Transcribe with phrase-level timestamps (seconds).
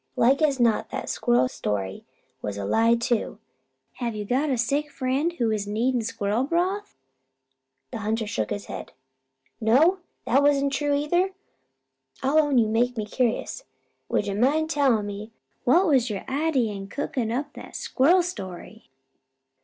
[0.15, 2.05] Like as not that squirrel story
[2.41, 3.37] was a lie, too!
[3.97, 6.95] Have you got a sick friend who is needin' squirrel broth?"
[7.91, 8.93] The hunter shook his head.
[9.61, 9.99] "No?
[10.25, 11.33] That wasn't true either?
[12.23, 13.63] I'll own you make me curious.
[14.11, 15.33] 'Ud you mind tellin' me
[15.65, 18.89] what was your idy in cookin' up that squirrel story?"